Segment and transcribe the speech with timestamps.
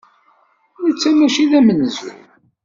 [0.85, 2.17] Netta maci d amenzug.